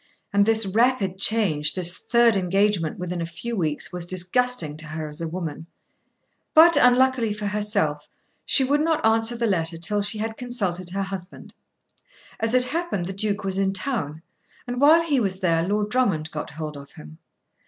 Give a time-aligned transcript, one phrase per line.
[0.33, 5.07] And this rapid change, this third engagement within a few weeks, was disgusting to her
[5.07, 5.67] as a woman.
[6.55, 8.09] But, unluckily for herself,
[8.43, 11.53] she would not answer the letter till she had consulted her husband.
[12.39, 14.23] As it happened the Duke was in town,
[14.65, 17.19] and while he was there Lord Drummond got hold of him.